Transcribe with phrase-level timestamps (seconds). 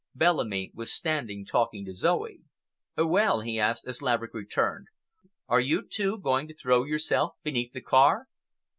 [0.15, 2.39] Bellamy was standing talking to Zoe.
[2.97, 4.87] "Well," he asked, as Laverick returned,
[5.47, 8.25] "are you, too, going to throw yourself beneath the car?"